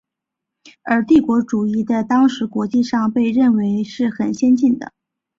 [0.81, 4.91] 而帝国主义在当时国际上却被认为是很先进的。